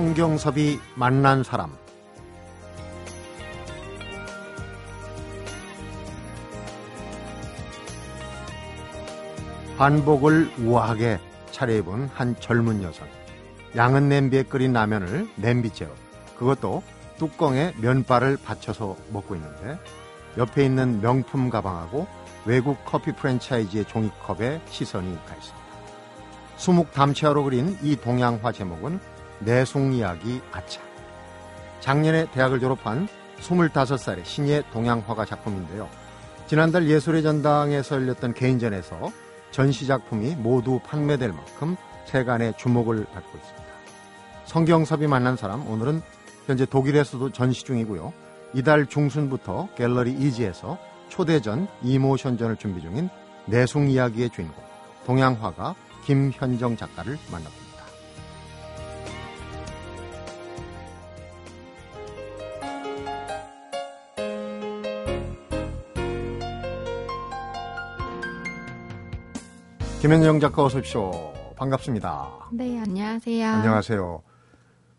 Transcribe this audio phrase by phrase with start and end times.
[0.00, 1.76] 성경섭이 만난 사람.
[9.76, 13.06] 한복을 우아하게 차려입은 한 젊은 여성.
[13.76, 15.90] 양은 냄비에 끓인 라면을 냄비째로
[16.38, 16.82] 그것도
[17.18, 19.78] 뚜껑에 면발을 받쳐서 먹고 있는데
[20.38, 22.06] 옆에 있는 명품 가방하고
[22.46, 25.60] 외국 커피 프랜차이즈의 종이컵에 시선이 가 있습니다.
[26.56, 30.80] 수묵 담채화로 그린 이 동양화 제목은 내숭 이야기 아차.
[31.80, 33.08] 작년에 대학을 졸업한
[33.40, 35.88] 25살의 신예 동양화가 작품인데요.
[36.46, 39.10] 지난달 예술의 전당에서 열렸던 개인전에서
[39.50, 41.76] 전시 작품이 모두 판매될 만큼
[42.06, 43.70] 세간의 주목을 받고 있습니다.
[44.44, 46.02] 성경섭이 만난 사람 오늘은
[46.46, 48.12] 현재 독일에서도 전시 중이고요.
[48.52, 50.76] 이달 중순부터 갤러리 이지에서
[51.08, 53.08] 초대전 이모션전을 준비 중인
[53.46, 54.62] 내숭 이야기의 주인공
[55.06, 57.59] 동양화가 김현정 작가를 만납니다.
[70.00, 71.10] 김현정 작가 어서 오십시오.
[71.56, 72.48] 반갑습니다.
[72.52, 73.46] 네, 안녕하세요.
[73.46, 74.22] 안녕하세요.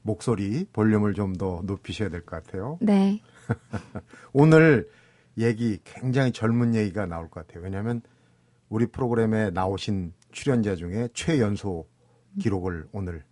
[0.03, 2.77] 목소리 볼륨을 좀 더 높이셔야 될 것 같아요.
[2.81, 3.21] 네.
[4.33, 4.89] 오늘
[5.37, 7.63] 얘기 굉장히 젊은 얘기가 나올 것 같아요.
[7.63, 8.01] 왜냐하면
[8.69, 11.87] 우리 프로그램에 나오신 출연자 중에 최연소
[12.39, 13.23] 기록을 오늘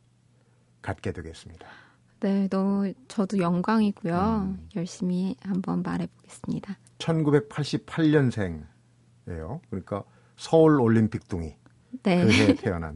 [0.81, 1.67] 갖게 되겠습니다.
[2.21, 4.45] 네, 너무 저도 영광이고요.
[4.47, 4.67] 음.
[4.75, 6.77] 열심히 한번 말해보겠습니다.
[6.97, 8.65] 1988년생이에요.
[9.69, 10.03] 그러니까
[10.35, 11.55] 서울 올림픽 둥이.
[12.03, 12.25] 네.
[12.25, 12.95] 그해 태어난.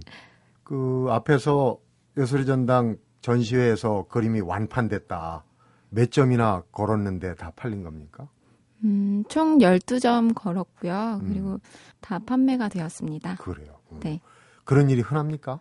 [0.64, 1.78] 그 앞에서
[2.18, 5.44] 예술의 전당 전시회에서 그림이 완판됐다.
[5.90, 8.28] 몇 점이나 걸었는데 다 팔린 겁니까?
[8.84, 11.20] 음, 총 12점 걸었고요.
[11.22, 11.28] 음.
[11.28, 11.60] 그리고 음.
[12.02, 13.36] 다 판매가 되었습니다.
[13.36, 13.80] 그래요.
[13.92, 14.00] 음.
[14.02, 14.20] 네.
[14.66, 15.60] 그런 일이 흔합니까?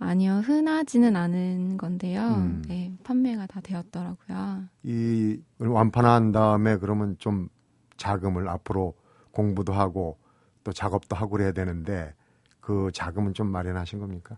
[0.00, 2.22] 아니요, 흔하지는 않은 건데요.
[2.22, 2.62] 음.
[2.68, 4.64] 네, 판매가 다 되었더라고요.
[4.84, 7.48] 이 완판한 다음에 그러면 좀
[7.96, 8.94] 자금을 앞으로
[9.32, 10.18] 공부도 하고
[10.62, 12.14] 또 작업도 하고 그래야 되는데
[12.68, 14.36] 그 자금은 좀 마련하신 겁니까?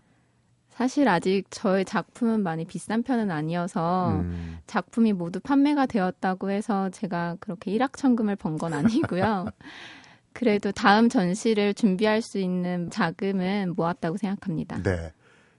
[0.69, 4.57] 사실 아직 저의 작품은 많이 비싼 편은 아니어서 음.
[4.67, 9.47] 작품이 모두 판매가 되었다고 해서 제가 그렇게 일확천금을 번 건 아니고요.
[10.31, 14.81] 그래도 다음 전시를 준비할 수 있는 자금은 모았다고 생각합니다.
[14.81, 15.11] 네.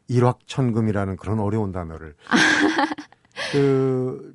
[0.09, 2.15] 일확천금이라는 그런 어려운 단어를
[3.53, 4.35] 그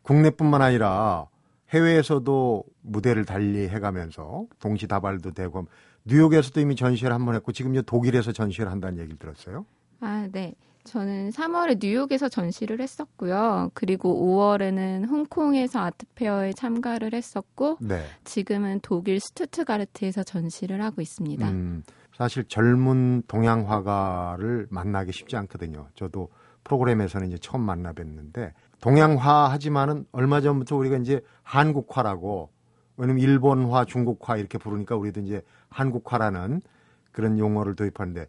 [0.00, 1.26] 국내뿐만 아니라
[1.68, 5.66] 해외에서도 무대를 달리 해가면서 동시다발도 되고
[6.06, 9.64] 뉴욕에서도 이미 전시를 한 번 했고 지금 독일에서 전시를 한다는 얘기를 들었어요.
[10.00, 10.54] 아, 네.
[10.84, 13.70] 저는 3월에 뉴욕에서 전시를 했었고요.
[13.72, 18.04] 그리고 5월에는 홍콩에서 아트페어에 참가를 했었고 네.
[18.24, 21.48] 지금은 독일 스투트가르트에서 전시를 하고 있습니다.
[21.48, 21.82] 음,
[22.14, 25.88] 사실 젊은 동양 화가를 만나기 쉽지 않거든요.
[25.94, 26.28] 저도
[26.64, 32.50] 프로그램에서는 이제 처음 만나 뵀는데 동양화 하지만은 얼마 전부터 우리가 이제 한국화라고
[32.98, 35.40] 왜냐면 일본화, 중국화 이렇게 부르니까 우리도 이제
[35.74, 36.62] 한국화라는
[37.12, 38.26] 그런 용어를 도입하는데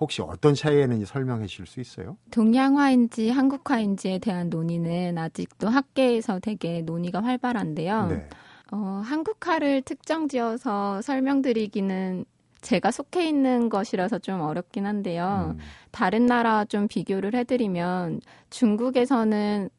[0.00, 2.16] 혹시 어떤 차이에는 설명해 주실 수 있어요?
[2.30, 8.06] 동양화인지 한국화인지에 대한 논의는 아직도 학계에서 되게 논의가 활발한데요.
[8.08, 8.28] 네.
[8.72, 12.24] 어, 한국화를 특정 지어서 설명드리기는
[12.60, 15.54] 제가 속해 있는 것이라서 좀 어렵긴 한데요.
[15.56, 15.60] 음.
[15.92, 18.20] 다른 나라 좀 비교를 해드리면
[18.50, 19.70] 중국에서는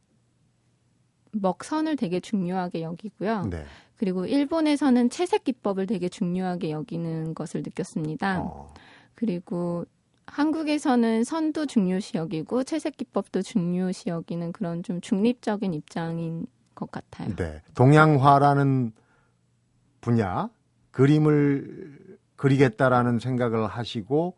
[1.34, 3.44] 먹선을 되게 중요하게 여기고요.
[3.52, 3.66] 네.
[3.98, 8.42] 그리고 일본에서는 채색 기법을 되게 중요하게 여기는 것을 느꼈습니다.
[8.42, 8.74] 어.
[9.16, 9.86] 그리고
[10.28, 17.36] 한국에서는 선도 중요시 여기고 채색 기법도 중요시 여기는 그런 좀 중립적인 입장인 것 같아요.
[17.36, 17.62] 네.
[17.74, 18.92] 동양화라는
[20.02, 20.50] 분야
[20.92, 24.36] 그림을 그리겠다라는 생각을 하시고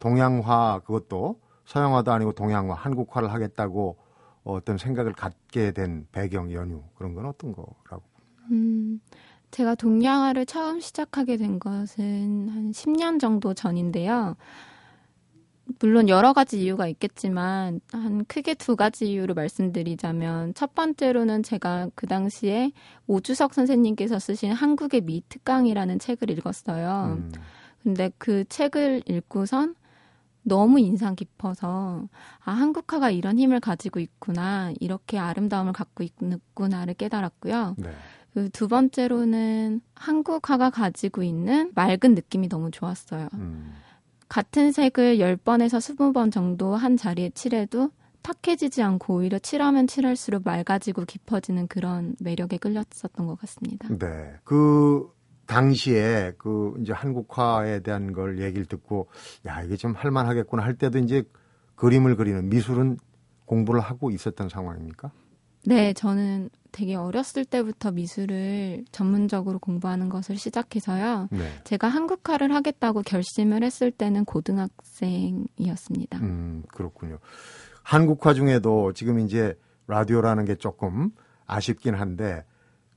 [0.00, 3.96] 동양화 그것도 서양화도 아니고 동양화 한국화를 하겠다고
[4.44, 8.02] 어떤 생각을 갖게 된 배경 연유 그런 건 어떤 거라고?
[8.50, 9.00] 음,
[9.50, 14.36] 제가 동양화를 처음 시작하게 된 것은 한 10년 정도 전인데요.
[15.80, 22.06] 물론 여러 가지 이유가 있겠지만 한 크게 두 가지 이유로 말씀드리자면 첫 번째로는 제가 그
[22.06, 22.72] 당시에
[23.08, 27.18] 오주석 선생님께서 쓰신 한국의 미 특강이라는 책을 읽었어요.
[27.18, 27.32] 음.
[27.82, 29.74] 근데 그 책을 읽고선
[30.42, 32.08] 너무 인상 깊어서
[32.44, 37.74] 아 한국화가 이런 힘을 가지고 있구나 이렇게 아름다움을 갖고 있구나를 깨달았고요.
[37.78, 37.90] 네.
[38.36, 43.28] 그 두 번째로는 한국화가 가지고 있는 맑은 느낌이 너무 좋았어요.
[43.32, 43.72] 음.
[44.28, 47.90] 같은 색을 10번에서 20번 정도 한 자리에 칠해도
[48.20, 53.88] 탁해지지 않고 오히려 칠하면 칠할수록 맑아지고 깊어지는 그런 매력에 끌렸었던 것 같습니다.
[53.88, 54.34] 네.
[54.44, 55.10] 그
[55.46, 59.08] 당시에 그 이제 한국화에 대한 걸 얘기를 듣고
[59.46, 61.22] 야 이게 좀 할만하겠구나 할 때도 이제
[61.76, 62.98] 그림을 그리는 미술은
[63.46, 65.10] 공부를 하고 있었던 상황입니까?
[65.66, 71.28] 네, 저는 되게 어렸을 때부터 미술을 전문적으로 공부하는 것을 시작해서요.
[71.32, 71.50] 네.
[71.64, 76.18] 제가 한국화를 하겠다고 결심을 했을 때는 고등학생이었습니다.
[76.18, 77.18] 음, 그렇군요.
[77.82, 81.10] 한국화 중에도 지금 이제 라디오라는 게 조금
[81.46, 82.44] 아쉽긴 한데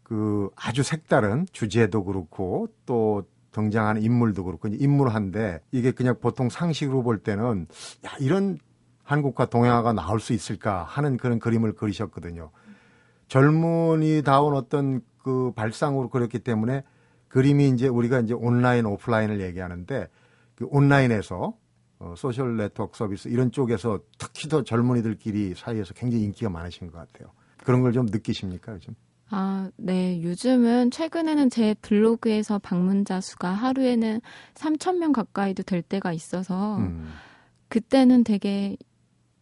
[0.04, 7.19] 그 아주 색다른 주제도 그렇고 또 등장하는 인물도 그렇고 인물한데 이게 그냥 보통 상식으로 볼
[7.19, 7.68] 때는
[8.06, 8.57] 야 이런
[9.04, 12.51] 한국화 동양화가 나올 수 있을까 하는 그런 그림을 그리셨거든요.
[13.30, 16.84] 젊은이다운 어떤 그 발상으로 그렸기 때문에
[17.30, 20.08] 그림이 이제 우리가 이제 온라인 오프라인을 얘기하는데
[20.56, 21.54] 그 온라인에서
[22.00, 27.31] 어, 소셜 네트워크 서비스 이런 쪽에서 특히 더 젊은이들끼리 사이에서 굉장히 인기가 많으신 것 같아요.
[27.64, 28.96] 그런 걸 좀 느끼십니까 요즘?
[29.31, 30.22] 아, 네.
[30.24, 34.22] 요즘은 최근에는 제 블로그에서 방문자 수가 하루에는
[34.56, 37.10] 3천 명 가까이도 될 때가 있어서 음,
[37.68, 38.76] 그때는 되게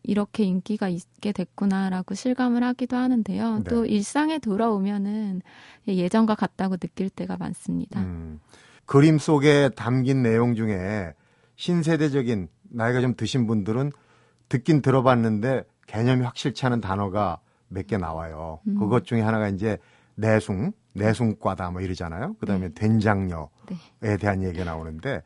[0.07, 3.57] 이렇게 인기가 있게 됐구나라고 실감을 하기도 하는데요.
[3.57, 3.63] 네.
[3.65, 5.41] 또 일상에 돌아오면은
[5.87, 7.99] 예전과 같다고 느낄 때가 많습니다.
[7.99, 8.39] 음.
[8.85, 11.13] 그림 속에 담긴 내용 중에
[11.57, 13.91] 신세대적인 나이가 좀 드신 분들은
[14.47, 18.59] 듣긴 들어봤는데 개념이 확실치 않은 단어가 몇 개 나와요.
[18.67, 18.79] 음.
[18.79, 19.77] 그것 중에 하나가 이제
[20.15, 22.35] 내숭, 내숭과다 뭐 이러잖아요.
[22.39, 23.47] 그다음에 된장녀에
[23.99, 24.17] 네.
[24.17, 25.21] 대한 얘기가 나오는데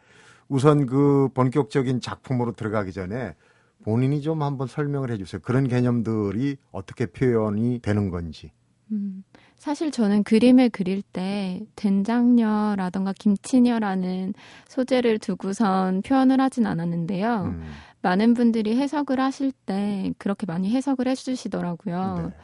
[0.47, 3.35] 우선 그 본격적인 작품으로 들어가기 전에
[3.83, 5.41] 본인이 좀 한번 설명을 해주세요.
[5.41, 8.51] 그런 개념들이 어떻게 표현이 되는 건지.
[8.91, 9.23] 음,
[9.55, 14.33] 사실 저는 그림을 그릴 때 된장녀라던가 김치녀라는
[14.67, 17.43] 소재를 두고선 표현을 하진 않았는데요.
[17.43, 17.63] 음,
[18.01, 22.23] 많은 분들이 해석을 하실 때 그렇게 많이 해석을 해주시더라고요.
[22.29, 22.35] 네.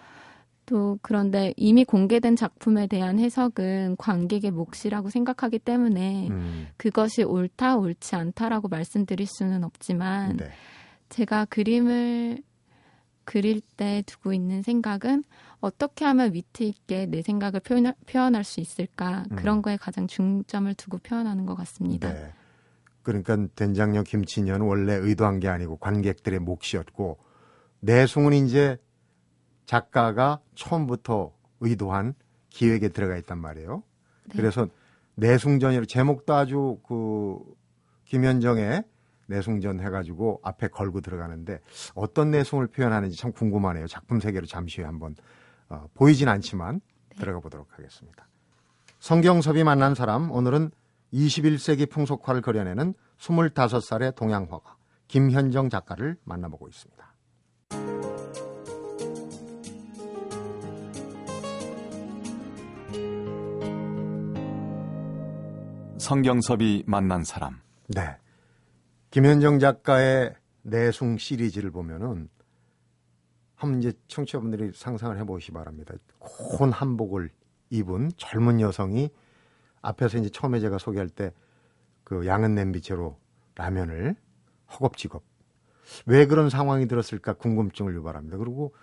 [0.67, 8.15] 또 그런데 이미 공개된 작품에 대한 해석은 관객의 몫이라고 생각하기 때문에 음, 그것이 옳다 옳지
[8.15, 10.49] 않다라고 말씀드릴 수는 없지만 네.
[11.09, 12.43] 제가 그림을
[13.23, 15.23] 그릴 때 두고 있는 생각은
[15.59, 19.35] 어떻게 하면 위트 있게 내 생각을 표현, 표현할 수 있을까 음.
[19.35, 22.13] 그런 거에 가장 중점을 두고 표현하는 것 같습니다.
[22.13, 22.33] 네.
[23.03, 27.17] 그러니까 된장녀 김치녀는 원래 의도한 게 아니고 관객들의 몫이었고
[27.79, 28.77] 내숭은 이제
[29.65, 32.13] 작가가 처음부터 의도한
[32.49, 33.83] 기획에 들어가 있단 말이에요.
[34.25, 34.35] 네.
[34.35, 34.67] 그래서
[35.15, 37.39] 내숭전이로 제목도 아주 그
[38.05, 38.83] 김현정의
[39.27, 41.59] 내숭전 해가지고 앞에 걸고 들어가는데
[41.93, 43.87] 어떤 내숭을 표현하는지 참 궁금하네요.
[43.87, 45.15] 작품 세계로 잠시 후에 한번
[45.69, 46.81] 어, 보이진 않지만
[47.17, 48.27] 들어가 보도록 하겠습니다.
[48.99, 50.71] 성경섭이 만난 사람 오늘은
[51.13, 54.75] 21세기 풍속화를 그려내는 25살의 동양화가
[55.07, 56.97] 김현정 작가를 만나보고 있습니다.
[65.99, 67.59] 성경섭이 만난 사람.
[67.87, 68.17] 네.
[69.17, 72.29] 김현정 작가의 내숭 시리즈를 보면은
[73.55, 75.95] 한번 이제 청취자분들이 상상을 해보시기 바랍니다.
[76.19, 77.31] 곤 한복을
[77.71, 79.09] 입은 젊은 여성이
[79.81, 81.33] 앞에서 이제 처음에 제가 소개할 때
[82.07, 83.17] 그 양은 냄비채로
[83.55, 84.15] 라면을
[84.71, 85.23] 허겁지겁
[86.05, 88.37] 왜 그런 상황이 들었을까 궁금증을 유발합니다.
[88.37, 88.75] 그리고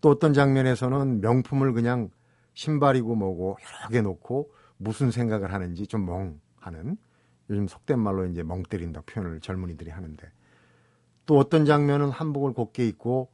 [0.00, 2.10] 또 어떤 장면에서는 명품을 그냥
[2.52, 6.98] 신발이고 뭐고 여러 개 놓고 무슨 생각을 하는지 좀 멍하는
[7.50, 10.30] 요즘 속된 말로 이제 멍 때린다 표현을 젊은이들이 하는데
[11.26, 13.30] 또 어떤 장면은 한복을 곱게 입고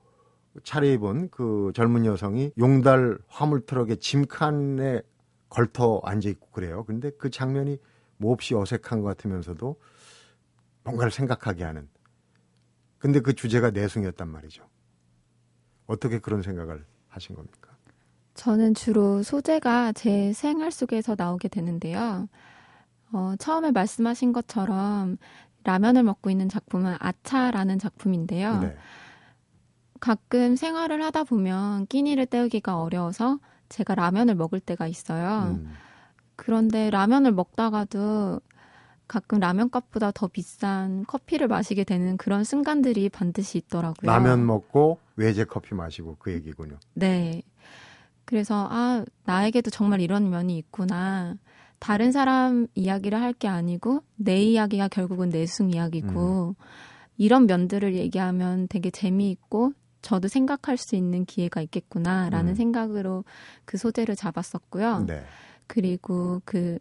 [0.63, 5.03] 차려입은 그 젊은 여성이 용달 화물 트럭에 짐칸에
[5.49, 6.85] 걸터 앉아 있고 그래요.
[6.85, 7.79] 근데 그 장면이
[8.17, 9.77] 몹시 어색한 것 같으면서도
[10.85, 11.89] 뭔가를 생각하게 하는.
[12.99, 14.65] 근데 그 주제가 내숭이었단 말이죠.
[15.87, 17.71] 어떻게 그런 생각을 하신 겁니까?
[18.35, 22.29] 저는 주로 소재가 제 생활 속에서 나오게 되는데요.
[23.15, 25.19] 어, 처음에 말씀하신 것처럼
[25.63, 28.59] 라면을 먹고 있는 작품은 아차라는 작품인데요.
[28.59, 28.77] 네.
[30.01, 35.57] 가끔 생활을 하다 보면 끼니를 때우기가 어려워서 제가 라면을 먹을 때가 있어요.
[35.61, 35.73] 음,
[36.37, 38.41] 그런데 라면을 먹다가도
[39.07, 44.11] 가끔 라면 값보다 더 비싼 커피를 마시게 되는 그런 순간들이 반드시 있더라고요.
[44.11, 46.79] 라면 먹고 외제 커피 마시고 그 얘기군요.
[46.95, 47.43] 네.
[48.25, 51.37] 그래서 아 나에게도 정말 이런 면이 있구나.
[51.85, 56.57] 다른 사람 이야기를 할 게 아니고 내 이야기가 결국은 내숭 이야기고
[57.19, 62.55] 이런 면들을 얘기하면 되게 재미있고 저도 생각할 수 있는 기회가 있겠구나라는 음.
[62.55, 63.25] 생각으로
[63.67, 65.05] 그 소재를 잡았었고요.
[65.07, 65.25] 네.
[65.67, 66.79] 그리고 그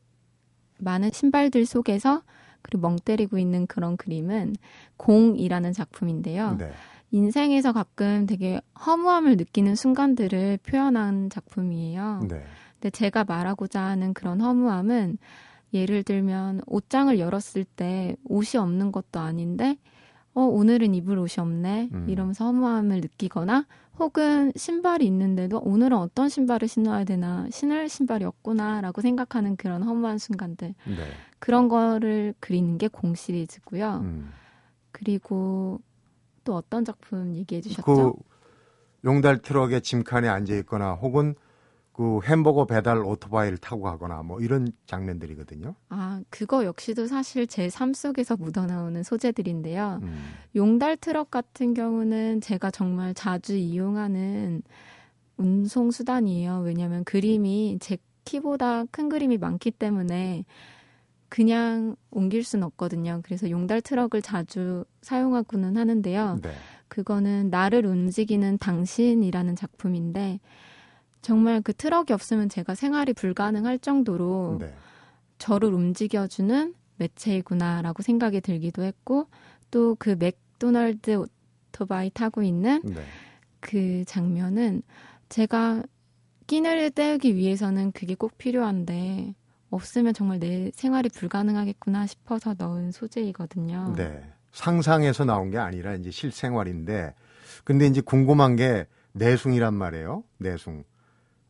[0.77, 2.21] 많은 신발들 속에서
[2.61, 4.55] 그리고 멍 때리고 있는 그런 그림은
[4.95, 6.55] 공이라는 작품인데요.
[6.57, 6.71] 네.
[7.11, 12.25] 인생에서 가끔 되게 허무함을 느끼는 순간들을 표현한 작품이에요.
[12.29, 12.43] 네.
[12.83, 15.17] 근데 제가 말하고자 하는 그런 허무함은
[15.73, 19.77] 예를 들면 옷장을 열었을 때 옷이 없는 것도 아닌데
[20.33, 21.89] 어, 오늘은 입을 옷이 없네.
[21.93, 22.09] 음.
[22.09, 23.67] 이러면서 허무함을 느끼거나
[23.99, 27.47] 혹은 신발이 있는데도 오늘은 어떤 신발을 신어야 되나.
[27.51, 30.73] 신을 신발이 없구나라고 생각하는 그런 허무한 순간들.
[30.85, 30.95] 네.
[31.39, 34.01] 그런 거를 그리는 게 공 시리즈고요.
[34.03, 34.31] 음.
[34.91, 35.79] 그리고
[36.43, 37.83] 또 어떤 작품 얘기해 주셨죠?
[37.85, 38.13] 그
[39.05, 41.35] 용달 트럭에 짐칸에 앉아 있거나 혹은
[41.93, 45.75] 그 햄버거 배달 오토바이를 타고 가거나 뭐 이런 장면들이거든요.
[45.89, 49.99] 아, 그거 역시도 사실 제 삶 속에서 묻어나오는 소재들인데요.
[50.01, 50.33] 음.
[50.55, 54.63] 용달 트럭 같은 경우는 제가 정말 자주 이용하는
[55.37, 56.61] 운송 수단이에요.
[56.65, 60.45] 왜냐하면 그림이 제 키보다 큰 그림이 많기 때문에
[61.29, 63.21] 그냥 옮길 수는 없거든요.
[63.23, 66.39] 그래서 용달 트럭을 자주 사용하고는 하는데요.
[66.41, 66.51] 네.
[66.87, 70.39] 그거는 나를 움직이는 당신이라는 작품인데
[71.23, 74.75] 정말 그 트럭이 없으면 제가 생활이 불가능할 정도로 네.
[75.39, 79.27] 저를 움직여주는 매체이구나라고 생각이 들기도 했고
[79.71, 81.25] 또 그 맥도날드
[81.71, 83.03] 오토바이 타고 있는 네.
[83.59, 84.83] 그 장면은
[85.29, 85.83] 제가
[86.45, 89.33] 끼니를 때우기 위해서는 그게 꼭 필요한데
[89.69, 93.95] 없으면 정말 내 생활이 불가능하겠구나 싶어서 넣은 소재이거든요.
[93.97, 94.23] 네.
[94.51, 97.15] 상상에서 나온 게 아니라 이제 실생활인데
[97.63, 100.23] 근데 이제 궁금한 게 내숭이란 말이에요.
[100.37, 100.83] 내숭.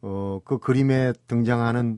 [0.03, 1.97] 어, 그 그림에 등장하는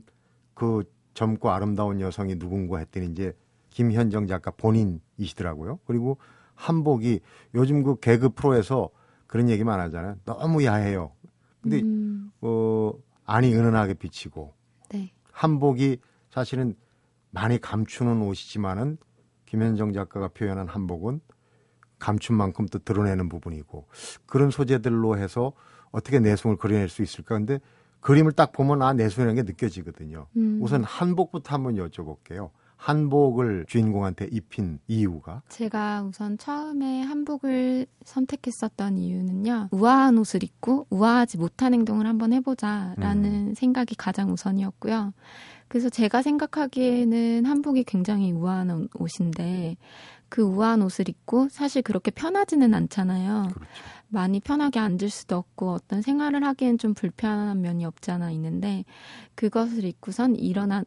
[0.54, 0.84] 그
[1.14, 3.36] 젊고 아름다운 여성이 누군가 했더니 이제
[3.70, 5.80] 김현정 작가 본인이시더라고요.
[5.86, 6.18] 그리고
[6.54, 7.20] 한복이
[7.54, 8.90] 요즘 그 개그 프로에서
[9.26, 10.16] 그런 얘기만 하잖아요.
[10.24, 11.12] 너무 야해요.
[11.60, 12.92] 근데 음, 어,
[13.24, 14.54] 안이 은은하게 비치고
[14.90, 15.12] 네.
[15.32, 15.98] 한복이
[16.30, 16.74] 사실은
[17.32, 18.98] 많이 감추는 옷이지만은
[19.46, 21.20] 김현정 작가가 표현한 한복은
[21.98, 23.88] 감춘 만큼 또 드러내는 부분이고
[24.26, 25.52] 그런 소재들로 해서
[25.90, 27.34] 어떻게 내숭을 그려낼 수 있을까?
[27.36, 27.58] 근데
[28.06, 30.28] 그림을 딱 보면 아 내숭이라는 게 느껴지거든요.
[30.36, 32.50] 음, 우선 한복부터 한번 여쭤볼게요.
[32.76, 39.70] 한복을 주인공한테 입힌 이유가 제가 우선 처음에 한복을 선택했었던 이유는요.
[39.72, 45.12] 우아한 옷을 입고 우아하지 못한 행동을 한번 해보자라는 생각이 가장 우선이었고요.
[45.66, 49.78] 그래서 제가 생각하기에는 한복이 굉장히 우아한 옷인데
[50.28, 53.48] 그 우아한 옷을 입고 사실 그렇게 편하지는 않잖아요.
[53.52, 53.70] 그렇죠.
[54.08, 58.84] 많이 편하게 앉을 수도 없고 어떤 생활을 하기엔 좀 불편한 면이 없지 않아 있는데
[59.34, 60.84] 그것을 입고선 일어나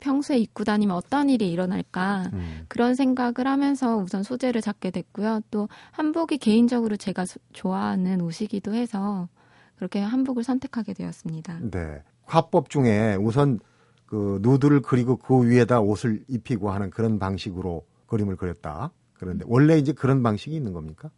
[0.00, 2.64] 평소에 입고 다니면 어떤 일이 일어날까 음.
[2.68, 5.40] 그런 생각을 하면서 우선 소재를 잡게 됐고요.
[5.50, 9.28] 또 한복이 개인적으로 제가 소- 좋아하는 옷이기도 해서
[9.76, 11.58] 그렇게 한복을 선택하게 되었습니다.
[11.70, 12.02] 네.
[12.24, 13.58] 화법 중에 우선
[14.06, 18.92] 그 누드를 그리고 그 위에다 옷을 입히고 하는 그런 방식으로 그림을 그렸다.
[19.14, 21.10] 그런데 원래 이제 그런 방식이 있는 겁니까?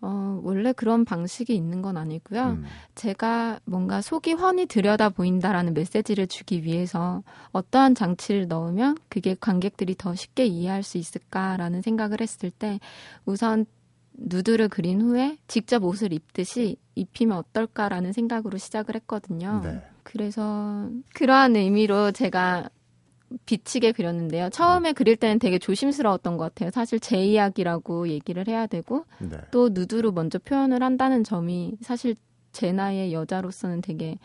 [0.00, 2.50] 어, 원래 그런 방식이 있는 건 아니고요.
[2.50, 2.64] 음.
[2.94, 10.14] 제가 뭔가 속이 훤히 들여다 보인다라는 메시지를 주기 위해서 어떠한 장치를 넣으면 그게 관객들이 더
[10.14, 12.78] 쉽게 이해할 수 있을까라는 생각을 했을 때
[13.24, 13.66] 우선
[14.12, 19.60] 누드를 그린 후에 직접 옷을 입듯이 입히면 어떨까라는 생각으로 시작을 했거든요.
[19.64, 19.82] 네.
[20.02, 22.68] 그래서 그러한 의미로 제가
[23.46, 24.50] 비치게 그렸는데요.
[24.50, 26.70] 처음에 그릴 때는 되게 조심스러웠던 것 같아요.
[26.70, 29.36] 사실 제 이야기라고 얘기를 해야 되고 네.
[29.50, 32.16] 또 누드로 먼저 표현을 한다는 점이 사실
[32.52, 34.18] 제 나이의 여자로서는 되게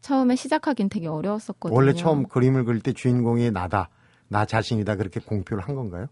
[0.00, 1.76] 처음에 시작하긴 되게 어려웠었거든요.
[1.76, 3.88] 원래 처음 그림을 그릴 때 주인공이 나다.
[4.28, 4.96] 나 자신이다.
[4.96, 6.08] 그렇게 공표를 한 건가요?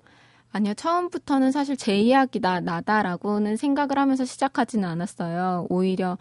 [0.53, 5.67] 아니요, 처음부터는 사실 제 이야기다, 나다라고는 생각을 하면서 시작하지는 않았어요.
[5.71, 6.19] 오히려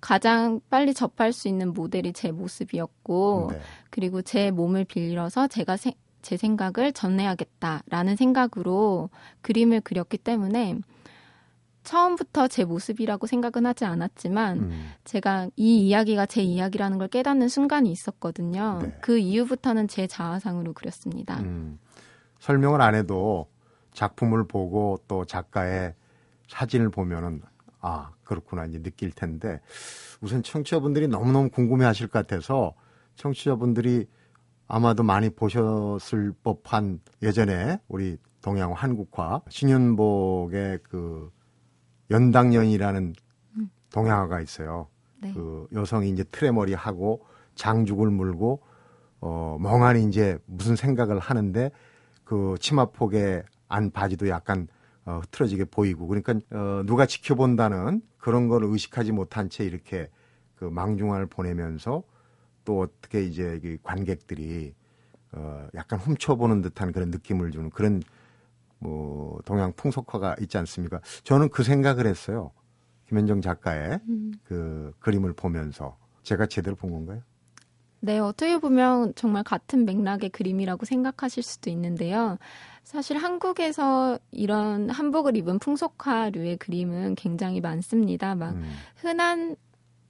[0.00, 3.60] 가장 빨리 접할 수 있는 모델이 제 모습이었고, 네.
[3.90, 9.10] 그리고 제 몸을 빌려서 제가 세- 제 생각을 전해야겠다라는 생각으로
[9.42, 10.78] 그림을 그렸기 때문에
[11.82, 14.90] 처음부터 제 모습이라고 생각은 하지 않았지만 음.
[15.04, 18.78] 제가 이 이야기가 제 이야기라는 걸 깨닫는 순간이 있었거든요.
[18.82, 18.96] 네.
[19.00, 21.40] 그 이후부터는 제 자아상으로 그렸습니다.
[21.40, 21.80] 음.
[22.38, 23.48] 설명을 안 해도
[23.92, 25.94] 작품을 보고 또 작가의
[26.48, 27.42] 사진을 보면은
[27.80, 29.60] 아 그렇구나 이제 느낄 텐데
[30.20, 32.74] 우선 청취자분들이 너무너무 궁금해하실 것 같아서
[33.16, 34.06] 청취자분들이
[34.68, 41.30] 아마도 많이 보셨을 법한 예전에 우리 동양 한국화 신윤복의 그
[42.10, 43.14] 연당연이라는
[43.92, 44.88] 동양화가 있어요.
[45.20, 45.32] 네.
[45.32, 48.62] 그 여성이 이제 트레머리 하고 장죽을 물고
[49.20, 51.70] 어 멍하니 이제 무슨 생각을 하는데
[52.24, 53.42] 그 치마폭에
[53.72, 54.68] 안 바지도 약간
[55.04, 60.08] 어, 흐트러지게 보이고 그러니까 어, 누가 지켜본다는 그런 걸 의식하지 못한 채 이렇게
[60.54, 62.04] 그 망중화를 보내면서
[62.64, 64.74] 또 어떻게 이제 이 관객들이
[65.32, 68.02] 어, 약간 훔쳐보는 듯한 그런 느낌을 주는 그런
[68.78, 71.00] 뭐 동양 풍속화가 있지 않습니까?
[71.24, 72.52] 저는 그 생각을 했어요.
[73.08, 77.22] 김현정 작가의 음, 그 그림을 보면서 제가 제대로 본 건가요?
[78.04, 82.36] 네, 어떻게 보면 정말 같은 맥락의 그림이라고 생각하실 수도 있는데요.
[82.82, 88.34] 사실 한국에서 이런 한복을 입은 풍속화류의 그림은 굉장히 많습니다.
[88.34, 88.64] 막 음.
[88.96, 89.54] 흔한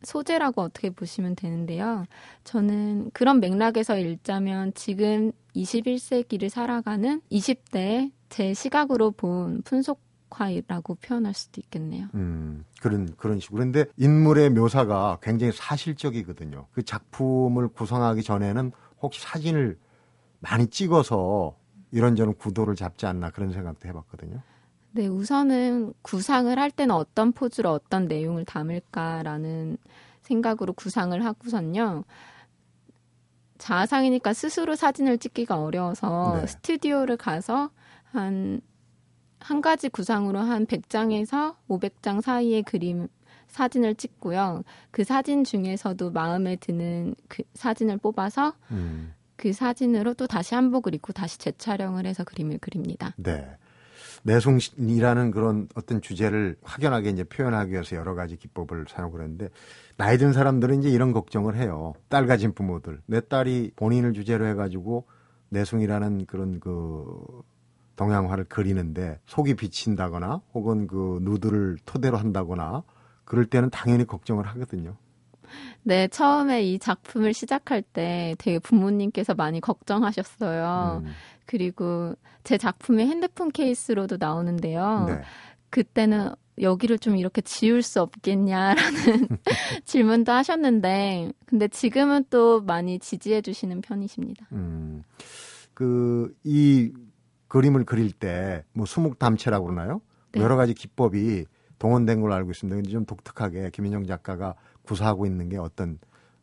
[0.03, 2.07] 소재라고 어떻게 보시면 되는데요.
[2.45, 10.01] 저는 그런 맥락에서 읽자면 지금 21세기를 살아가는 20대 제 시각으로 본 풍속
[10.41, 12.09] 화라고 표현할 수도 있겠네요.
[12.15, 13.59] 음, 그런, 그런 식으로.
[13.59, 16.67] 그런데 인물의 묘사가 굉장히 사실적이거든요.
[16.73, 19.79] 그 작품을 구성하기 전에는 혹시 사진을
[20.41, 21.57] 많이 찍어서
[21.91, 24.41] 이런저런 구도를 잡지 않나 그런 생각도 해봤거든요.
[24.93, 29.79] 네, 우선은 구상을 할 때는 어떤 포즈로 어떤 내용을 담을까라는
[30.23, 32.05] 생각으로 구상을 하고선요.
[33.59, 36.47] 자아상이니까 스스로 사진을 찍기가 어려워서 네.
[36.47, 37.71] 스튜디오를 가서
[38.05, 38.61] 한,
[39.43, 43.09] 한 가지 구상으로 한 100장에서 500장 사이의 그림,
[43.49, 44.63] 사진을 찍고요.
[44.91, 51.13] 그 사진 중에서도 마음에 드는 그 사진을 뽑아서 음, 그 사진으로 또 다시 한복을 입고
[51.13, 53.15] 다시 재촬영을 해서 그림을 그립니다.
[53.17, 53.57] 네.
[54.25, 59.49] 내숭이라는 그런 어떤 주제를 확연하게 이제 표현하기 위해서 여러 가지 기법을 사용을 했는데
[59.97, 61.95] 나이 든 사람들은 이제 이런 걱정을 해요.
[62.09, 63.01] 딸 가진 부모들.
[63.07, 65.07] 내 딸이 본인을 주제로 해가지고
[65.49, 67.43] 내숭이라는 그런 그
[67.97, 72.83] 동양화를 그리는데 속이 비친다거나 혹은 그 누드를 토대로 한다거나
[73.25, 74.97] 그럴 때는 당연히 걱정을 하거든요.
[75.83, 81.03] 네, 처음에 이 작품을 시작할 때 되게 부모님께서 많이 걱정하셨어요.
[81.05, 81.13] 음,
[81.45, 85.07] 그리고 제 작품이 핸드폰 케이스로도 나오는데요.
[85.09, 85.21] 네.
[85.71, 86.31] 그때는
[86.61, 88.75] 여기를 좀 이렇게 지울 수 없겠냐라는
[89.85, 94.47] 질문도 하셨는데, 근데 지금은 또 많이 지지해 주시는 편이십니다.
[94.53, 95.03] 음,
[95.75, 96.93] 그, 이
[97.53, 100.01] 그림을 그릴 때, 뭐, 수묵담체라고 그러나요?
[100.33, 100.41] 네.
[100.41, 101.45] 여러 가지 기법이
[101.79, 102.75] 동원된 걸로 알고 있습니다.
[102.77, 105.99] 근데 좀 독특하게 김인영 작가가 구사하고 있는 게 어떤,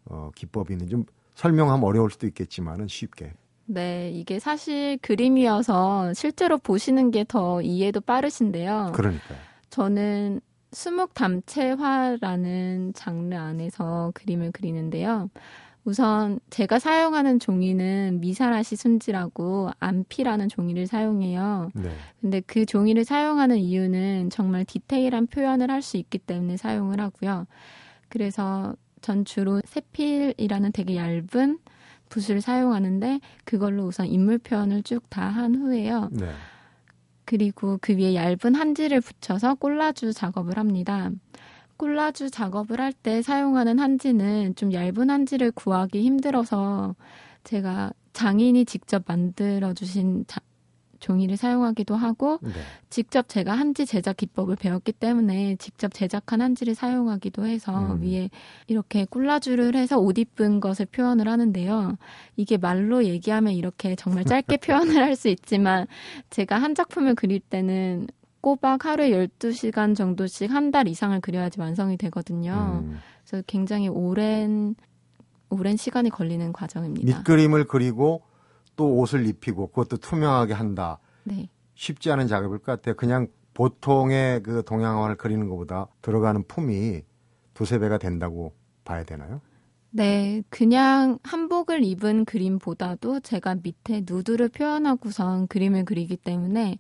[0.06, 3.34] 어, 기법이 있는지 좀 설명하면 어려울 수도 있겠지만은 쉽게.
[3.66, 8.92] 네, 이게 사실 그림이어서 실제로 보시는 게 더 이해도 빠르신데요.
[8.94, 9.38] 그러니까요.
[9.72, 10.42] 저는
[10.74, 15.32] 수묵 담채화라는 장르 안에서 그림을 그리는데요.
[15.86, 21.72] 우선 제가 사용하는 종이는 미사라시 순지라고 안피라는 종이를 사용해요.
[21.74, 21.90] 네.
[22.22, 27.48] 근데 그 종이를 사용하는 이유는 정말 디테일한 표현을 할 수 있기 때문에 사용을 하고요.
[28.10, 31.60] 그래서 전 주로 세필이라는 되게 얇은
[32.10, 36.10] 붓을 사용하는데 그걸로 우선 인물 표현을 쭉 다 한 후에요.
[36.12, 36.30] 네.
[37.26, 41.12] 그리고 그 위에 얇은 한지를 붙여서 콜라주 작업을 합니다.
[41.84, 46.96] 콜라주 작업을 할 때 사용하는 한지는 좀 얇은 한지를 구하기 힘들어서
[47.46, 50.42] 제가 장인이 직접 만들어 주신 자-
[51.00, 52.50] 종이를 사용하기도 하고 네.
[52.90, 58.02] 직접 제가 한지 제작 기법을 배웠기 때문에 직접 제작한 한지를 사용하기도 해서 음.
[58.04, 58.30] 위에
[58.68, 61.96] 이렇게 콜라주를 해서 옷 입은 것을 표현을 하는데요.
[62.36, 64.58] 이게 말로 얘기하면 이렇게 정말 짧게
[64.98, 65.88] 표현을 할 수 있지만
[66.32, 68.08] 제가 한 작품을 그릴 때는
[68.42, 72.84] 꼬박 하루에 12시간 정도씩 한 달 이상을 그려야지 완성이 되거든요.
[72.86, 73.00] 음.
[73.26, 74.76] 그래서 굉장히 오랜
[75.50, 77.06] 오랜 시간이 걸리는 과정입니다.
[77.18, 78.22] 밑그림을 그리고
[78.76, 81.00] 또 옷을 입히고 그것도 투명하게 한다.
[81.24, 81.50] 네.
[81.76, 82.96] 쉽지 않은 작업일 것 같아요.
[82.96, 87.02] 그냥 보통의 그 동양화를 그리는 것보다 들어가는 품이
[87.56, 88.54] 두세 배가 된다고
[88.86, 89.42] 봐야 되나요?
[89.92, 96.78] 네, 그냥 한복을 입은 그림보다도 제가 밑에 누드를 표현하고선 그림을 그리기 때문에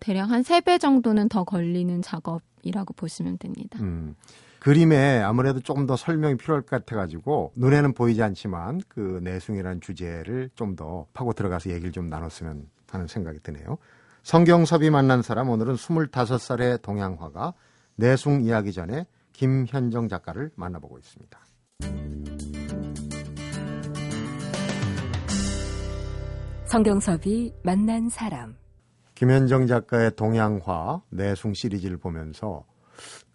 [0.00, 3.78] 대략 한 세 배 정도는 더 걸리는 작업이라고 보시면 됩니다.
[3.80, 4.14] 음.
[4.58, 10.76] 그림에 아무래도 조금 더 설명이 필요할 것 같아가지고 눈에는 보이지 않지만 그 내숭이라는 주제를 좀
[10.76, 13.78] 더 파고 들어가서 얘기를 좀 나눴으면 하는 생각이 드네요.
[14.22, 17.54] 성경섭이 만난 사람 오늘은 25살의 동양화가
[17.96, 21.38] 내숭 이야기 전에 김현정 작가를 만나보고 있습니다.
[26.66, 28.59] 성경섭이 만난 사람.
[29.20, 32.64] 김현정 작가의 동양화 내숭 시리즈를 보면서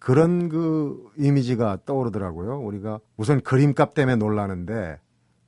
[0.00, 2.58] 그런 그 이미지가 떠오르더라고요.
[2.58, 4.98] 우리가 우선 그림값 때문에 놀라는데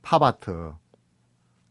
[0.03, 0.74] 팝아트,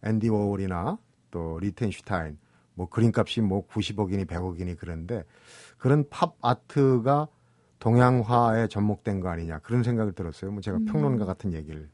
[0.03, 0.97] 앤디 워홀이나
[1.32, 2.38] 또 리텐슈타인
[2.73, 5.23] 뭐 그림값이 뭐 90억이니 100억이니 그런데
[5.77, 7.30] 그런 팝 아트가
[7.80, 10.51] 동양화에 접목된 거 아니냐 그런 생각을 들었어요.
[10.51, 11.88] 뭐 제가 평론가 같은 얘기를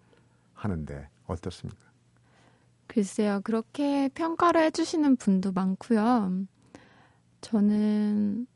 [0.56, 1.84] 하는데 어떻습니까?
[2.88, 6.48] 글쎄요, 그렇게 평가를 해주시는 분도 많고요.
[7.44, 8.48] 저는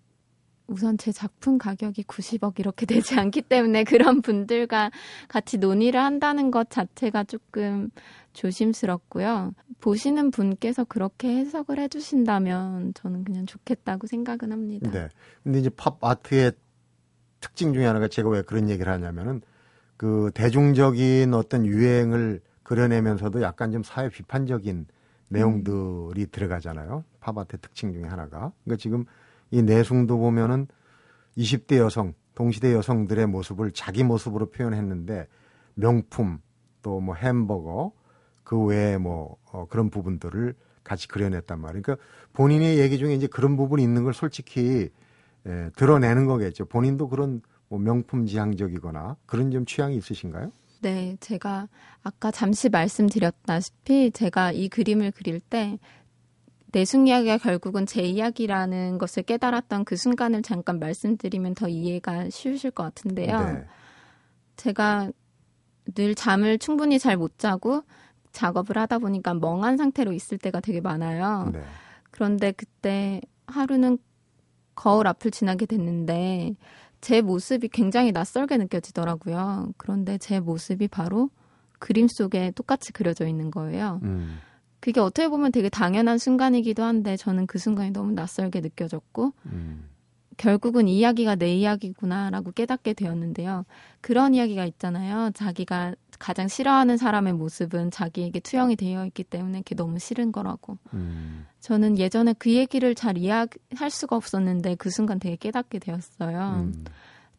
[0.65, 4.91] 우선 제 작품 가격이 90억 이렇게 되지 않기 때문에 그런 분들과
[5.27, 7.89] 같이 논의를 한다는 것 자체가 조금
[8.33, 9.53] 조심스럽고요.
[9.79, 14.89] 보시는 분께서 그렇게 해석을 해주신다면 저는 그냥 좋겠다고 생각은 합니다.
[14.91, 15.09] 네.
[15.43, 16.53] 근데 이제 팝 아트의
[17.39, 19.41] 특징 중에 하나가 제가 왜 그런 얘기를 하냐면은
[19.95, 24.87] 그 대중적인 어떤 유행을 그려내면서도 약간 좀 사회 비판적인
[25.29, 27.03] 내용들이 들어가잖아요.
[27.33, 28.51] 팝아트의 특징 중에 하나가.
[28.63, 29.05] 그러니까 지금
[29.51, 30.67] 이 내숭도 보면은
[31.37, 35.27] 20대 여성, 동시대 여성들의 모습을 자기 모습으로 표현했는데
[35.75, 36.39] 명품
[36.81, 37.91] 또 뭐 햄버거
[38.43, 41.81] 그 외에 뭐 어, 그런 부분들을 같이 그려냈단 말이에요.
[41.81, 44.89] 그러니까 본인의 얘기 중에 이제 그런 부분이 있는 걸 솔직히
[45.45, 46.65] 예, 드러내는 거겠죠.
[46.65, 50.51] 본인도 그런 뭐 명품 지향적이거나 그런 좀 취향이 있으신가요?
[50.81, 51.67] 네, 제가
[52.03, 55.77] 아까 잠시 말씀드렸다시피 제가 이 그림을 그릴 때
[56.71, 62.83] 내숭 이야기가 결국은 제 이야기라는 것을 깨달았던 그 순간을 잠깐 말씀드리면 더 이해가 쉬우실 것
[62.83, 63.39] 같은데요.
[63.39, 63.65] 네.
[64.57, 65.11] 제가
[65.95, 67.83] 늘 잠을 충분히 잘 못 자고
[68.31, 71.49] 작업을 하다 보니까 멍한 상태로 있을 때가 되게 많아요.
[71.53, 71.61] 네.
[72.11, 73.97] 그런데 그때 하루는
[74.75, 76.55] 거울 앞을 지나게 됐는데
[76.99, 79.73] 제 모습이 굉장히 낯설게 느껴지더라고요.
[79.77, 81.29] 그런데 제 모습이 바로
[81.79, 83.99] 그림 속에 똑같이 그려져 있는 거예요.
[84.03, 84.39] 음.
[84.79, 89.89] 그게 어떻게 보면 되게 당연한 순간이기도 한데 저는 그 순간이 너무 낯설게 느껴졌고 음.
[90.37, 93.65] 결국은 이 이야기가 내 이야기구나라고 깨닫게 되었는데요.
[94.01, 95.31] 그런 이야기가 있잖아요.
[95.33, 100.77] 자기가 가장 싫어하는 사람의 모습은 자기에게 투영이 되어 있기 때문에 그게 너무 싫은 거라고.
[100.93, 101.45] 음.
[101.59, 103.49] 저는 예전에 그 얘기를 잘 이해할
[103.89, 106.63] 수가 없었는데 그 순간 되게 깨닫게 되었어요.
[106.67, 106.85] 음.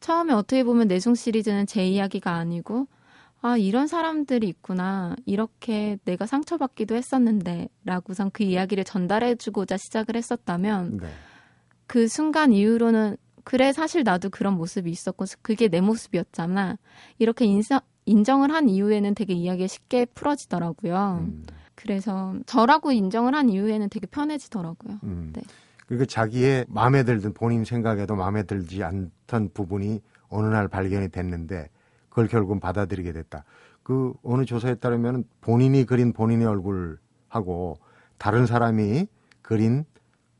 [0.00, 2.88] 처음에 어떻게 보면 내숭 시리즈는 제 이야기가 아니고
[3.40, 11.08] 아 이런 사람들이 있구나 이렇게 내가 상처받기도 했었는데 라고선 그 이야기를 전달해주고자 시작을 했었다면 네.
[11.86, 16.78] 그 순간 이후로는 그래 사실 나도 그런 모습이 있었고 그게 내 모습이었잖아
[17.18, 21.20] 이렇게 인사, 인정을 한 이후에는 되게 이야기가 쉽게 풀어지더라고요.
[21.22, 21.44] 음.
[21.74, 24.98] 그래서 저라고 인정을 한 이후에는 되게 편해지더라고요.
[25.04, 25.32] 음.
[25.32, 25.42] 네.
[25.86, 31.70] 그러니까 자기의 마음에 들든 본인 생각에도 마음에 들지 않던 부분이 어느 날 발견이 됐는데
[32.18, 33.44] 그걸 결국은 받아들이게 됐다.
[33.84, 37.78] 그 어느 조사에 따르면 본인이 그린 본인의 얼굴하고
[38.18, 39.06] 다른 사람이
[39.40, 39.84] 그린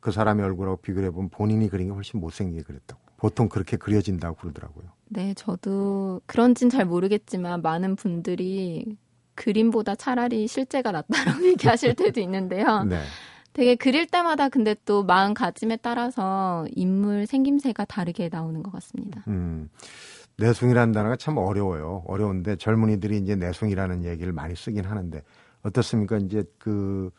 [0.00, 3.00] 그 사람의 얼굴하고 비교해 보면 본인이 그린 게 훨씬 못생기게 그렸다고.
[3.16, 4.86] 보통 그렇게 그려진다고 그러더라고요.
[5.08, 8.96] 네, 저도 그런진 잘 모르겠지만 많은 분들이
[9.36, 12.82] 그림보다 차라리 실제가 낫다라고 얘기하실 때도 있는데요.
[12.84, 13.00] 네.
[13.52, 19.22] 되게 그릴 때마다 근데 또 마음가짐에 따라서 인물 생김새가 다르게 나오는 것 같습니다.
[19.28, 19.68] 음.
[20.38, 22.04] 내숭이라는 단어가 참 어려워요.
[22.06, 25.22] 어려운데 젊은이들이 이제 내숭이라는 얘기를 많이 쓰긴 하는데
[25.62, 26.18] 어떻습니까?
[26.18, 27.10] 이제 그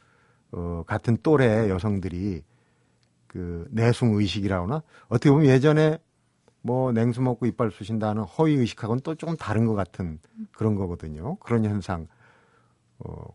[0.51, 2.41] 어, 같은 또래 여성들이
[3.27, 5.99] 그 내숭 의식이라고 하나 어떻게 보면 예전에
[6.61, 10.19] 뭐 냉수 먹고 이빨 쑤신다는 허위 의식하고는 또 조금 다른 것 같은
[10.51, 11.35] 그런 거거든요.
[11.35, 12.07] 그런 현상.
[12.99, 13.25] 어,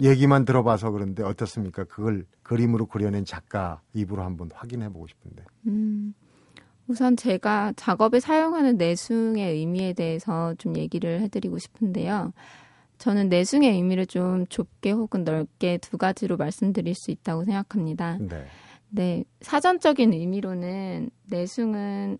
[0.00, 1.84] 얘기만 들어봐서 그런데 어떻습니까?
[1.84, 5.44] 그걸 그림으로 그려낸 작가 입으로 한번 확인해 보고 싶은데.
[5.66, 6.14] 음,
[6.88, 12.32] 우선 제가 작업에 사용하는 내숭의 의미에 대해서 좀 얘기를 해드리고 싶은데요.
[12.96, 18.18] 저는 내숭의 의미를 좀 좁게 혹은 넓게 두 가지로 말씀드릴 수 있다고 생각합니다.
[18.18, 18.46] 네.
[18.90, 22.18] 네, 사전적인 의미로는 내숭은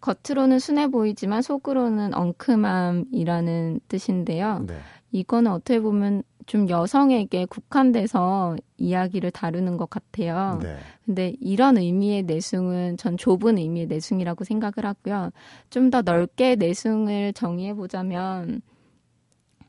[0.00, 4.64] 겉으로는 순해 보이지만 속으로는 엉큼함이라는 뜻인데요.
[4.66, 4.78] 네.
[5.10, 10.60] 이거는 어떻게 보면 좀 여성에게 국한돼서 이야기를 다루는 것 같아요.
[10.62, 10.76] 네.
[11.04, 15.30] 근데 이런 의미의 내숭은 전 좁은 의미의 내숭이라고 생각을 하고요.
[15.70, 18.62] 좀 더 넓게 내숭을 정의해 보자면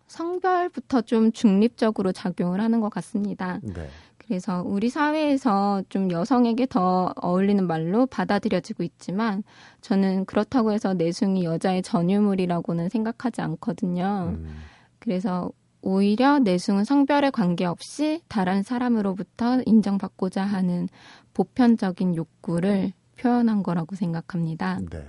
[0.08, 3.60] 성별부터 좀 중립적으로 작용을 하는 것 같습니다.
[3.62, 3.88] 네.
[4.18, 9.44] 그래서 우리 사회에서 좀 여성에게 더 어울리는 말로 받아들여지고 있지만
[9.82, 14.36] 저는 그렇다고 해서 내숭이 여자의 전유물이라고는 생각하지 않거든요.
[14.38, 14.58] 음.
[15.00, 15.50] 그래서
[15.82, 20.88] 오히려 내숭은 성별에 관계없이 다른 사람으로부터 인정받고자 하는
[21.34, 24.80] 보편적인 욕구를 표현한 거라고 생각합니다.
[24.90, 25.08] 네.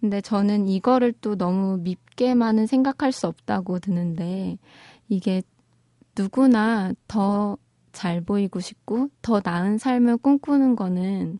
[0.00, 4.58] 근데 저는 이거를 또 너무 밉게만은 생각할 수 없다고 드는데
[5.08, 5.42] 이게
[6.16, 7.56] 누구나 더
[7.94, 11.38] 잘 보이고 싶고 더 나은 삶을 꿈꾸는 거는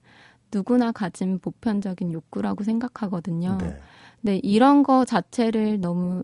[0.51, 3.59] 누구나 가진 보편적인 욕구라고 생각하거든요.
[3.61, 3.79] 네.
[4.23, 6.23] 근데 이런 거 자체를 너무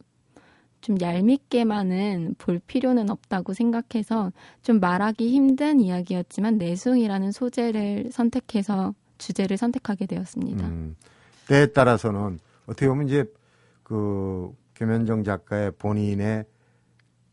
[0.81, 10.07] 좀 얄밉게만은 볼 필요는 없다고 생각해서 좀 말하기 힘든 이야기였지만 내숭이라는 소재를 선택해서 주제를 선택하게
[10.07, 10.67] 되었습니다.
[10.67, 10.97] 음,
[11.47, 13.25] 때에 따라서는 어떻게 보면 이제
[13.83, 16.45] 그 김현정 작가의 본인의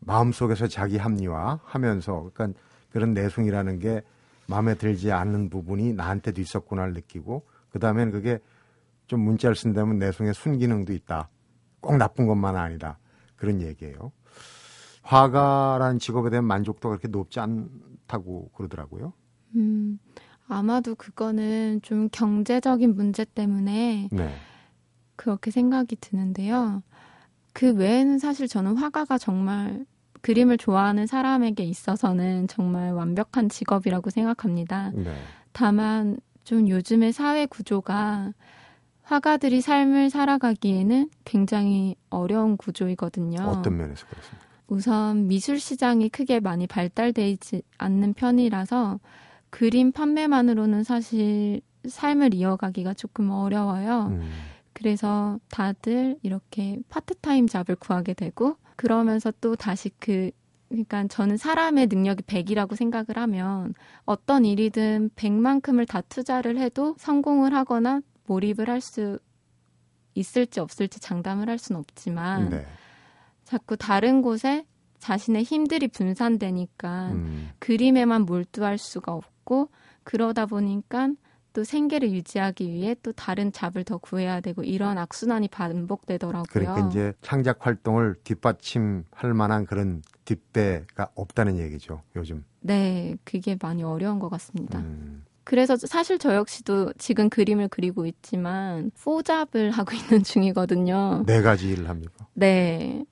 [0.00, 4.02] 마음속에서 자기 합리화 하면서 그러니까 그런 내숭이라는 게
[4.46, 8.38] 마음에 들지 않는 부분이 나한테도 있었구나를 느끼고 그 다음에는 그게
[9.06, 11.28] 좀 문자를 쓴다면 내숭의 순기능도 있다.
[11.80, 12.98] 꼭 나쁜 것만 아니다.
[13.38, 14.12] 그런 얘기예요.
[15.02, 19.14] 화가라는 직업에 대한 만족도가 그렇게 높지 않다고 그러더라고요.
[19.56, 19.98] 음,
[20.46, 24.34] 아마도 그거는 좀 경제적인 문제 때문에 네.
[25.16, 26.82] 그렇게 생각이 드는데요.
[27.54, 29.86] 그 외에는 사실 저는 화가가 정말
[30.20, 34.90] 그림을 좋아하는 사람에게 있어서는 정말 완벽한 직업이라고 생각합니다.
[34.94, 35.14] 네.
[35.52, 38.32] 다만 좀 요즘의 사회 구조가
[39.08, 43.40] 화가들이 삶을 살아가기에는 굉장히 어려운 구조이거든요.
[43.40, 44.46] 어떤 면에서 그렇습니까?
[44.66, 49.00] 우선 미술 시장이 크게 많이 발달되지 않는 편이라서
[49.48, 54.08] 그림 판매만으로는 사실 삶을 이어가기가 조금 어려워요.
[54.10, 54.30] 음.
[54.74, 60.30] 그래서 다들 이렇게 파트타임 잡을 구하게 되고 그러면서 또 다시 그
[60.68, 63.72] 그러니까 저는 사람의 능력이 100이라고 생각을 하면
[64.04, 69.18] 어떤 일이든 100만큼을 다 투자를 해도 성공을 하거나 몰입을 할 수
[70.18, 72.66] 있을지 없을지 장담을 할 수는 없지만 네.
[73.44, 74.66] 자꾸 다른 곳에
[74.98, 77.50] 자신의 힘들이 분산되니까 음.
[77.60, 79.70] 그림에만 몰두할 수가 없고
[80.02, 81.10] 그러다 보니까
[81.52, 86.44] 또 생계를 유지하기 위해 또 다른 잡을 더 구해야 되고 이런 악순환이 반복되더라고요.
[86.50, 92.02] 그러니까 이제 창작 활동을 뒷받침할 만한 그런 뒷배가 없다는 얘기죠.
[92.16, 92.44] 요즘.
[92.60, 94.80] 네, 그게 많이 어려운 것 같습니다.
[94.80, 95.24] 음.
[95.48, 101.22] 그래서 사실 저 역시도 지금 그림을 그리고 있지만 포잡을 하고 있는 중이거든요.
[101.24, 102.26] 네 가지 일을 합니까?
[102.34, 103.06] 네.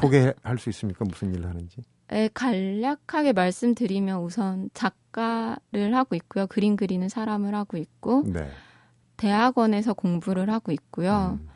[0.00, 1.04] 소개할 수 있습니까?
[1.04, 1.82] 무슨 일을 하는지?
[2.06, 6.46] 네, 간략하게 말씀드리면 우선 작가를 하고 있고요.
[6.46, 8.48] 그림 그리는 사람을 하고 있고 네.
[9.16, 11.40] 대학원에서 공부를 하고 있고요.
[11.40, 11.48] 음.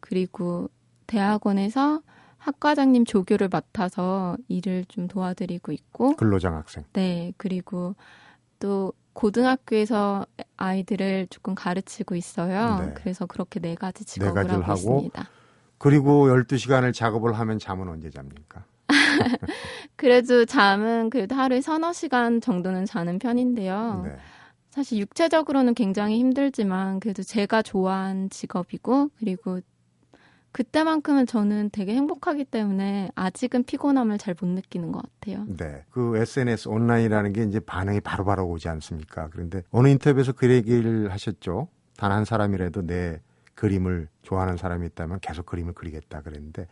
[0.00, 0.70] 그리고
[1.06, 2.00] 대학원에서
[2.38, 6.84] 학과장님 조교를 맡아서 일을 좀 도와드리고 있고 근로장 학생.
[6.94, 7.94] 네, 그리고
[8.58, 10.26] 또 고등학교에서
[10.58, 12.80] 아이들을 조금 가르치고 있어요.
[12.80, 12.94] 네.
[12.96, 15.28] 그래서 그렇게 네 가지 직업을 가지를 하고, 하고 있습니다.
[15.78, 18.64] 그리고 12시간을 작업을 하면 잠은 언제 잡니까?
[19.96, 24.02] 그래도 잠은 그래도 하루에 서너 시간 정도는 자는 편인데요.
[24.04, 24.16] 네.
[24.70, 29.60] 사실 육체적으로는 굉장히 힘들지만 그래도 제가 좋아하는 직업이고 그리고
[30.56, 35.44] 그때만큼은 저는 되게 행복하기 때문에 아직은 피곤함을 잘 못 느끼는 것 같아요.
[35.48, 35.84] 네.
[35.90, 39.28] 그 SNS 온라인이라는 게 이제 반응이 바로 바로 오지 않습니까?
[39.32, 41.68] 그런데 어느 인터뷰에서 그 얘기를 하셨죠.
[41.98, 43.20] 단 한 사람이라도 내
[43.54, 46.68] 그림을 좋아하는 사람이 있다면 계속 그림을 그리겠다 그랬는데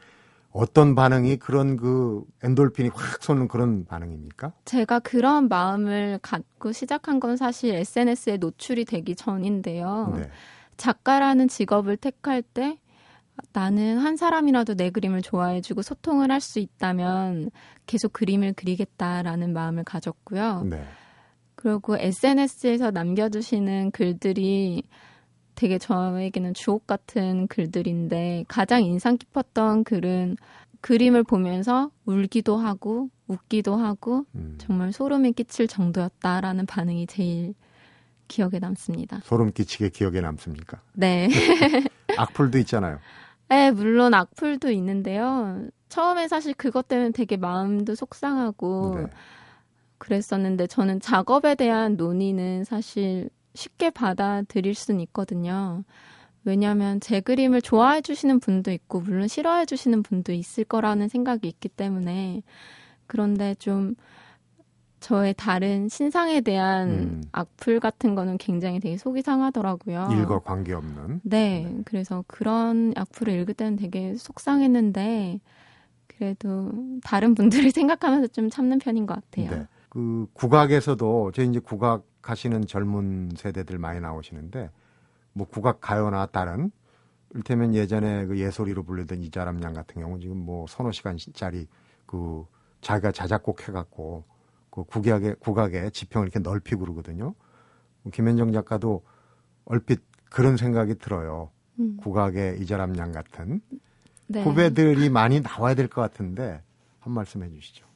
[0.51, 4.53] 어떤 반응이 그런 그 엔돌핀이 확 솟는 그런 반응입니까?
[4.65, 10.15] 제가 그런 마음을 갖고 시작한 건 사실 SNS에 노출이 되기 전인데요.
[10.17, 10.31] 네.
[10.79, 12.79] 작가라는 직업을 택할 때
[13.53, 17.51] 나는 한 사람이라도 내 그림을 좋아해주고 소통을 할 수 있다면
[17.87, 20.65] 계속 그림을 그리겠다라는 마음을 가졌고요.
[20.65, 20.85] 네.
[21.55, 24.83] 그리고 SNS에서 남겨주시는 글들이
[25.55, 30.37] 되게 저에게는 주옥 같은 글들인데 가장 인상 깊었던 글은
[30.81, 34.57] 그림을 보면서 울기도 하고 웃기도 하고 음.
[34.59, 37.55] 정말 소름이 끼칠 정도였다라는 반응이 제일
[38.29, 39.21] 기억에 남습니다.
[39.25, 40.81] 소름 끼치게 기억에 남습니까?
[40.93, 41.29] 네.
[42.19, 42.99] 악플도 있잖아요.
[43.55, 45.69] 네, 물론 악플도 있는데요.
[45.89, 49.07] 처음에 사실 그것 때문에 되게 마음도 속상하고 네.
[49.99, 55.85] 그랬었는데 저는 작업에 대한 논의는 사실 쉽게 받아들일 수는 있거든요.
[56.43, 61.69] 왜냐하면 제 그림을 좋아해 주시는 분도 있고 물론 싫어해 주시는 분도 있을 거라는 생각이 있기
[61.69, 62.43] 때문에
[63.07, 63.95] 그런데 좀
[65.05, 67.23] 저의 다른 신상에 대한 음.
[67.31, 70.09] 악플 같은 거는 굉장히 되게 속이 상하더라고요.
[70.13, 71.21] 일과 관계없는.
[71.25, 75.41] 네, 그래서 그런 악플을 읽을 때는 되게 속상했는데
[76.07, 79.51] 그래도 다른 분들을 생각하면서 좀 참는 편인 것 같아요.
[79.51, 79.67] 네.
[79.91, 84.71] 그 국악에서도 저 이제 국악 하시는 젊은 세대들 많이 나오시는데
[85.35, 86.71] 뭐 국악 가요나 다른
[87.35, 91.67] 일테면 예전에 그 예소리로 불리던 이자람 양 같은 경우 지금 뭐 서너 시간짜리
[92.07, 92.47] 그
[92.81, 94.25] 자기가 자작곡 해갖고
[94.75, 97.35] 그 국악의 국악의 지평을 이렇게 넓히고 그러거든요.
[98.13, 99.05] 김현정 작가도
[99.65, 101.51] 얼핏 그런 생각이 들어요.
[101.79, 103.61] 음, 국악의 이자람 양 같은
[104.27, 104.43] 네.
[104.43, 106.61] 후배들이 많이 나와야 될 것 같은데
[106.99, 107.87] 한 말씀 해주시죠.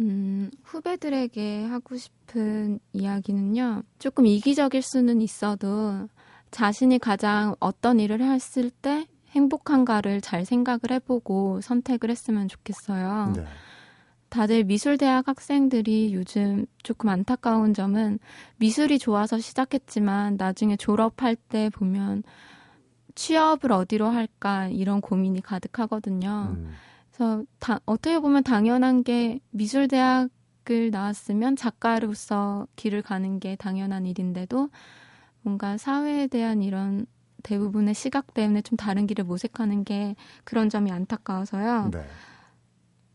[0.00, 3.82] 음, 후배들에게 하고 싶은 이야기는요.
[3.98, 6.08] 조금 이기적일 수는 있어도
[6.52, 13.32] 자신이 가장 어떤 일을 했을 때 행복한가를 잘 생각을 해보고 선택을 했으면 좋겠어요.
[13.34, 13.44] 네.
[14.32, 18.18] 다들 미술대학 학생들이 요즘 조금 안타까운 점은
[18.56, 22.22] 미술이 좋아서 시작했지만 나중에 졸업할 때 보면
[23.14, 26.56] 취업을 어디로 할까 이런 고민이 가득하거든요.
[26.56, 26.72] 음,
[27.10, 34.70] 그래서 다, 어떻게 보면 당연한 게 미술대학을 나왔으면 작가로서 길을 가는 게 당연한 일인데도
[35.42, 37.04] 뭔가 사회에 대한 이런
[37.42, 41.90] 대부분의 시각 때문에 좀 다른 길을 모색하는 게 그런 점이 안타까워서요.
[41.92, 42.02] 네.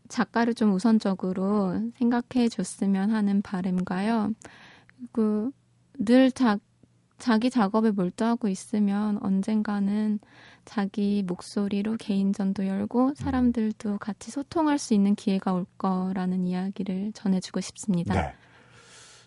[0.08, 4.32] 작가를 좀 우선적으로 생각해 줬으면 하는 바람과요.
[4.96, 5.52] 그리고
[5.98, 6.58] 늘 자,
[7.18, 10.20] 자기 작업에 몰두하고 있으면 언젠가는
[10.64, 18.14] 자기 목소리로 개인전도 열고 사람들도 같이 소통할 수 있는 기회가 올 거라는 이야기를 전해주고 싶습니다.
[18.14, 18.34] 네.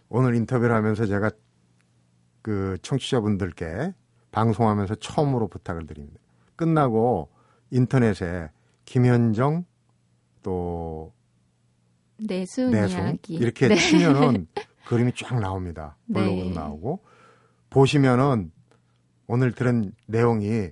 [0.08, 1.32] 오늘 인터뷰를 하면서 제가
[2.42, 3.94] 그 청취자분들께
[4.32, 6.20] 방송하면서 처음으로 부탁을 드립니다.
[6.56, 7.30] 끝나고
[7.72, 8.50] 인터넷에
[8.86, 9.66] 김현정
[10.44, 11.14] 또
[12.18, 13.76] 내숭 이야기 이렇게 네.
[13.76, 14.48] 치면은
[14.88, 15.98] 그림이 쫙 나옵니다.
[16.14, 16.54] 블로그도 네.
[16.54, 17.04] 나오고
[17.70, 18.52] 보시면은
[19.28, 20.72] 오늘 들은 내용이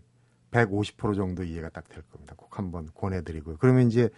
[0.51, 2.33] 150% 정도 이해가 딱 될 겁니다.
[2.35, 3.57] 꼭 한번 권해드리고요.
[3.59, 4.09] 그러면 이제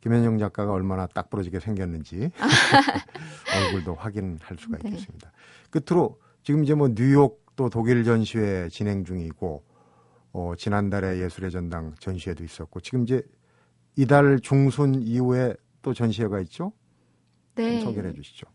[0.00, 2.30] 김현정 작가가 얼마나 딱 부러지게 생겼는지
[3.66, 4.90] 얼굴도 확인할 수가 네.
[4.90, 5.32] 있겠습니다.
[5.70, 9.64] 끝으로 지금 이제 뭐 뉴욕 또 독일 전시회 진행 중이고
[10.32, 13.22] 어, 지난달에 예술의 전당 전시회도 있었고 지금 이제
[13.96, 16.72] 이달 중순 이후에 또 전시회가 있죠?
[17.54, 17.80] 네.
[17.80, 18.46] 좀 소개를 해주시죠.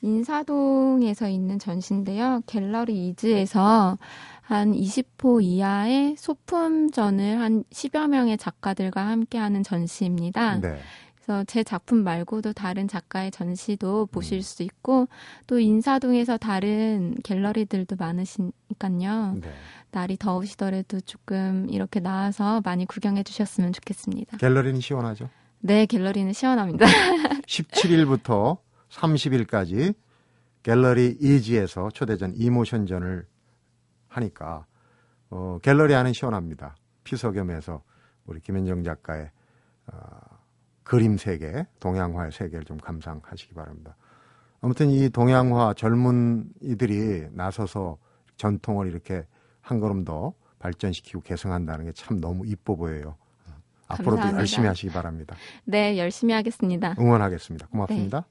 [0.00, 2.42] 인사동에서 있는 전시인데요.
[2.46, 3.96] 갤러리 이즈에서
[4.42, 10.60] 한 20호 이하의 소품전을 한 10여 명의 작가들과 함께하는 전시입니다.
[10.60, 10.78] 네.
[11.24, 14.06] 그래서 제 작품 말고도 다른 작가의 전시도 음.
[14.08, 15.08] 보실 수 있고
[15.46, 19.38] 또 인사동에서 다른 갤러리들도 많으시니까요.
[19.40, 19.52] 네.
[19.90, 24.36] 날이 더우시더라도 조금 이렇게 나와서 많이 구경해 주셨으면 좋겠습니다.
[24.36, 25.30] 갤러리는 시원하죠.
[25.60, 26.84] 네, 갤러리는 시원합니다.
[27.48, 28.58] 17일부터
[28.90, 29.94] 30일까지
[30.62, 33.26] 갤러리 이지에서 초대전 이모션전을
[34.08, 34.66] 하니까
[35.30, 36.76] 어, 갤러리 안은 시원합니다.
[37.04, 37.82] 피서겸해서
[38.26, 39.30] 우리 김현정 작가의
[39.86, 40.33] 어,
[40.84, 43.96] 그림 세계, 동양화의 세계를 좀 감상하시기 바랍니다.
[44.60, 47.98] 아무튼 이 동양화 젊은 이들이 나서서
[48.36, 49.26] 전통을 이렇게
[49.60, 53.16] 한 걸음 더 발전시키고 개성한다는 게 참 너무 이뻐 보여요.
[53.88, 54.38] 앞으로도 감사합니다.
[54.40, 55.36] 열심히 하시기 바랍니다.
[55.64, 56.94] 네, 열심히 하겠습니다.
[56.98, 57.66] 응원하겠습니다.
[57.68, 58.24] 고맙습니다.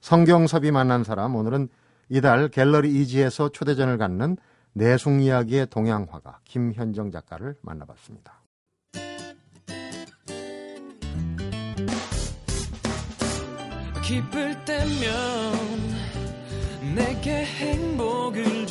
[0.00, 1.68] 성경섭이 만난 사람 오늘은
[2.08, 4.36] 이달 갤러리 이지에서 초대전을 갖는
[4.74, 8.40] 내숭 이야기의 동양화가 김현정 작가를 만나봤습니다.
[14.04, 14.94] 기쁠 때면
[16.94, 18.63] 내게 행복을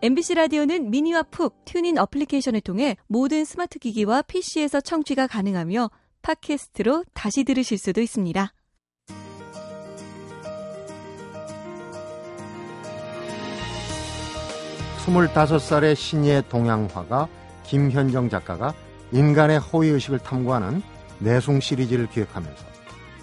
[0.00, 5.90] MBC 라디오는 미니와 푹 튠인 어플리케이션을 통해 모든 스마트 기기와 PC에서 청취가 가능하며
[6.22, 8.52] 팟캐스트로 다시 들으실 수도 있습니다.
[15.04, 17.26] 25살의 신예 동양화가
[17.64, 18.74] 김현정 작가가
[19.10, 20.80] 인간의 허위의식을 탐구하는
[21.18, 22.64] 내숭 시리즈를 기획하면서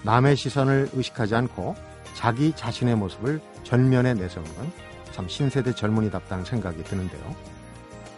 [0.04, 1.74] 남의 시선을 의식하지 않고
[2.16, 4.72] 자기 자신의 모습을 전면에 내세우는 건
[5.16, 7.24] 참 신세대 젊은이답다는 생각이 드는데요.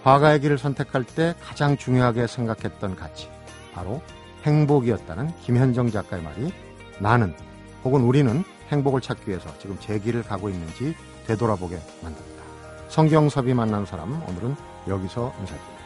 [0.03, 3.29] 화가의 길을 선택할 때 가장 중요하게 생각했던 가치,
[3.71, 4.01] 바로
[4.43, 6.51] 행복이었다는 김현정 작가의 말이
[6.99, 7.35] 나는
[7.83, 10.95] 혹은 우리는 행복을 찾기 위해서 지금 제 길을 가고 있는지
[11.27, 12.43] 되돌아보게 만듭니다.
[12.89, 14.55] 성경섭이 만난 사람 오늘은
[14.87, 15.76] 여기서 인사드립니다.